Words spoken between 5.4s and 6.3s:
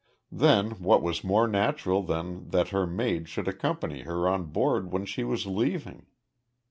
leaving?